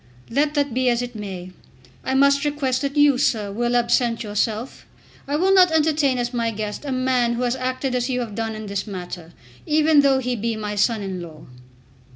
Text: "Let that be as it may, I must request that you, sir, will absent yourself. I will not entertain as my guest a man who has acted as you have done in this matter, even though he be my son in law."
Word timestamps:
"Let 0.31 0.55
that 0.55 0.73
be 0.73 0.89
as 0.89 1.03
it 1.03 1.13
may, 1.13 1.51
I 2.03 2.15
must 2.15 2.43
request 2.43 2.81
that 2.81 2.97
you, 2.97 3.19
sir, 3.19 3.51
will 3.51 3.75
absent 3.75 4.23
yourself. 4.23 4.87
I 5.27 5.35
will 5.35 5.53
not 5.53 5.69
entertain 5.71 6.17
as 6.17 6.33
my 6.33 6.49
guest 6.49 6.83
a 6.85 6.91
man 6.91 7.33
who 7.35 7.43
has 7.43 7.55
acted 7.55 7.93
as 7.93 8.09
you 8.09 8.21
have 8.21 8.33
done 8.33 8.55
in 8.55 8.65
this 8.65 8.87
matter, 8.87 9.31
even 9.67 10.01
though 10.01 10.17
he 10.17 10.35
be 10.35 10.55
my 10.55 10.73
son 10.73 11.03
in 11.03 11.21
law." 11.21 11.45